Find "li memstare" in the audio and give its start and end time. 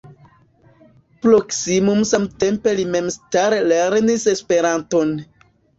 2.81-3.65